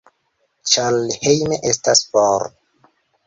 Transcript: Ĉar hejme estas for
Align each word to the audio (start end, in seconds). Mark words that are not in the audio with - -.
Ĉar 0.71 0.97
hejme 1.27 1.59
estas 1.73 2.03
for 2.13 2.49